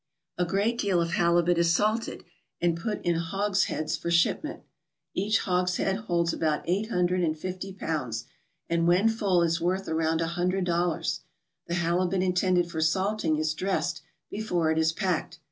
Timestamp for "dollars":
10.63-11.19